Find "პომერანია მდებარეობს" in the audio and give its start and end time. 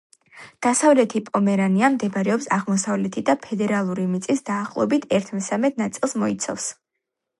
1.25-2.49